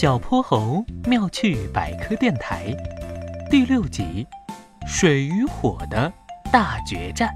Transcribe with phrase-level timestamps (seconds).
[0.00, 2.74] 小泼猴妙趣百科电台
[3.50, 4.26] 第六集：
[4.86, 6.10] 水与火的
[6.50, 7.28] 大决战。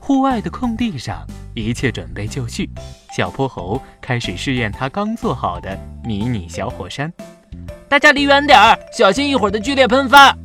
[0.00, 1.24] 户外的空地上，
[1.54, 2.68] 一切准备就绪。
[3.16, 7.12] 小泼猴开始试验他刚做好的迷你小火山。
[7.88, 10.36] 大家离远点儿，小心一会儿的剧烈喷发。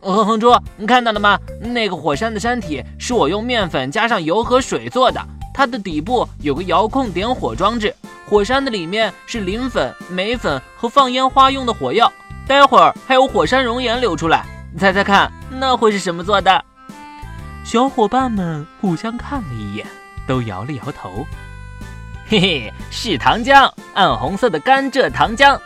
[0.00, 1.38] 哼哼猪，你看到了吗？
[1.60, 5.24] 那个火山的山体是我用面粉加上油和水做的，
[5.54, 7.94] 它的底部有个遥控点火装置。
[8.26, 12.12] 火山的里面是磷粉、镁粉和放烟花用的火药，
[12.46, 14.46] 待会儿还有火山熔岩流出来。
[14.78, 16.64] 猜猜看，那会是什么做的？
[17.64, 19.86] 小伙伴们互相看了一眼，
[20.26, 21.26] 都摇了摇头。
[22.26, 25.58] 嘿嘿，是糖浆，暗红色的甘蔗糖浆。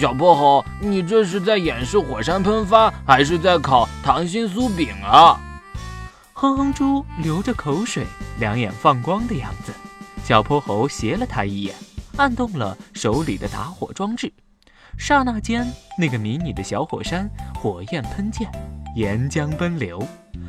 [0.00, 5.38] 小泼猴，你这是在演示火山喷发，还是在烤糖心酥饼啊？
[6.32, 8.06] 哼哼猪流着口水，
[8.38, 9.72] 两眼放光的样子。
[10.26, 11.72] 小泼猴斜了他一眼，
[12.16, 14.32] 按动了手里的打火装置，
[14.98, 15.64] 刹那间，
[15.96, 18.50] 那个迷你的小火山火焰喷溅，
[18.96, 20.04] 岩浆奔流，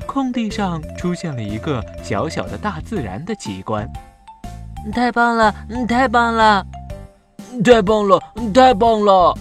[0.08, 3.88] 空地上出现了一个小小的大自然的奇观。
[4.92, 5.54] 太棒了，
[5.88, 6.66] 太棒了，
[7.64, 8.20] 太棒了，
[8.52, 9.38] 太棒了！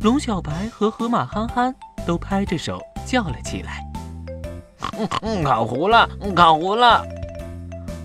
[0.00, 1.74] 龙小白和河马憨憨
[2.06, 3.84] 都拍着手叫了起来。
[5.44, 7.04] 烤糊了，烤糊了！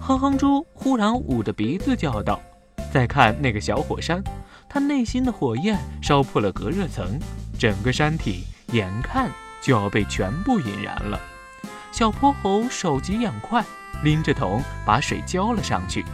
[0.02, 2.40] 哼哼猪忽然捂着鼻子叫道
[2.90, 4.24] ：“再看那个小火山，
[4.70, 7.20] 它内心的火焰烧破了隔热层，
[7.60, 9.30] 整个山体眼看
[9.62, 11.20] 就要被全部引燃了。”
[11.92, 13.62] 小泼猴手疾眼快，
[14.04, 16.06] 拎着桶把水浇了上去。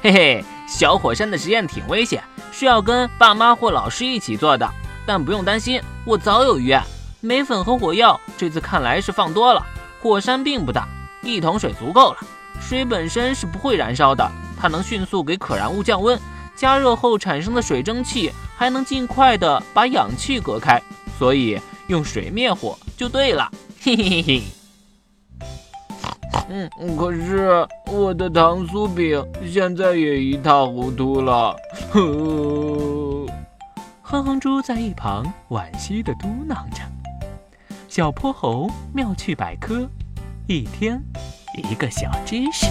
[0.00, 2.22] 嘿嘿，小火山的实验挺危险，
[2.52, 4.70] 需要跟爸妈或老师一起做的。
[5.04, 6.84] 但不用担心，我早有预案。
[7.20, 9.66] 镁粉和火药这次看来是放多了，
[10.00, 10.86] 火山并不大，
[11.22, 12.18] 一桶水足够了。
[12.60, 16.18] 水本身是不会燃烧的，它能迅速给可燃物降温，
[16.56, 20.82] 加热后产生的水蒸气还能尽快的把氧气隔开，
[21.18, 23.50] 所以用水灭火就对了。
[23.80, 24.42] 嘿嘿嘿嘿。
[26.48, 31.56] 嗯，可是我的糖酥饼现在也一塌糊涂了。
[34.02, 36.82] 哼哼猪在一旁惋惜的嘟囔着。
[37.88, 39.88] 小泼猴妙趣百科，
[40.46, 41.02] 一天。
[41.62, 42.66] 一个小知识。